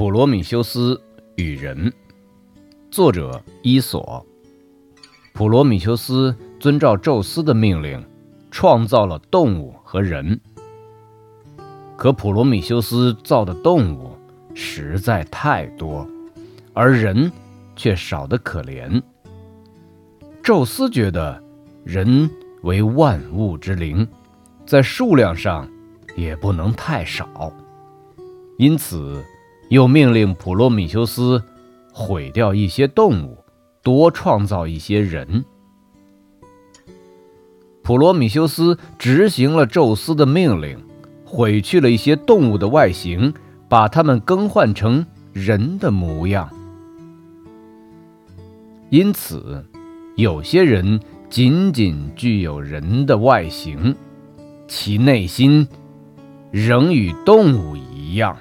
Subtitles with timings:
[0.00, 0.98] 普罗米修斯
[1.36, 1.92] 与人，
[2.90, 4.24] 作者伊索。
[5.34, 8.02] 普罗米修斯遵照宙斯的命令，
[8.50, 10.40] 创造了动物和人。
[11.98, 14.16] 可普罗米修斯造的动物
[14.54, 16.08] 实在太多，
[16.72, 17.30] 而人
[17.76, 19.02] 却少得可怜。
[20.42, 21.44] 宙斯觉得
[21.84, 22.30] 人
[22.62, 24.08] 为万物之灵，
[24.64, 25.68] 在数量上
[26.16, 27.52] 也不能太少，
[28.56, 29.22] 因此。
[29.70, 31.40] 又命令普罗米修斯
[31.92, 33.38] 毁掉一些动物，
[33.84, 35.44] 多创造一些人。
[37.84, 40.76] 普罗米修斯执行了宙斯的命令，
[41.24, 43.32] 毁去了一些动物的外形，
[43.68, 46.50] 把它们更换成人的模样。
[48.88, 49.64] 因此，
[50.16, 50.98] 有些人
[51.28, 53.94] 仅仅具有人的外形，
[54.66, 55.68] 其内心
[56.50, 58.36] 仍与动物一样。